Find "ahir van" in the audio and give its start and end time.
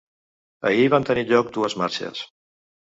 0.69-1.05